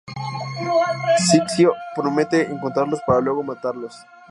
Ciccio 1.29 1.75
promete 1.93 2.47
encontrarlos 2.49 3.01
para 3.05 3.21
luego 3.21 3.43
matarlos. 3.43 3.93